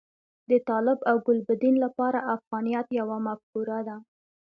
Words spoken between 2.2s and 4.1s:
افغانیت یوه مفکوره ده.